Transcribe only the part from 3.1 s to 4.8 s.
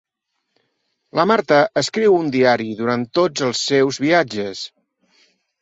tots els seus viatges